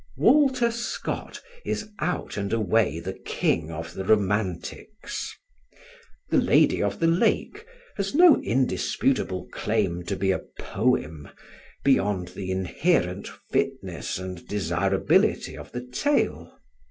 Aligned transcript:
Walter 0.17 0.71
Scott 0.71 1.39
is 1.63 1.89
out 1.99 2.35
and 2.35 2.51
away 2.51 2.99
the 2.99 3.13
king 3.13 3.69
of 3.71 3.93
the 3.93 4.03
romantics. 4.03 5.31
The 6.31 6.39
Lady 6.39 6.81
of 6.81 6.99
the 6.99 7.05
Lake 7.05 7.67
has 7.97 8.15
no 8.15 8.41
indisputable 8.41 9.47
claim 9.51 10.01
to 10.05 10.15
be 10.15 10.31
a 10.31 10.39
poem 10.57 11.29
beyond 11.83 12.29
the 12.29 12.49
inherent 12.49 13.29
fitness 13.51 14.17
and 14.17 14.47
desirability 14.47 15.55
of 15.55 15.71
the 15.71 15.85
tale. 15.85 16.51